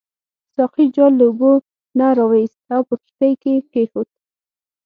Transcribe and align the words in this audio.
ساقي 0.55 0.85
جال 0.95 1.11
له 1.19 1.25
اوبو 1.29 1.51
نه 1.97 2.07
راوایست 2.17 2.59
او 2.75 2.81
په 2.89 2.95
کښتۍ 3.01 3.33
کې 3.41 3.53
کېښود. 3.71 4.09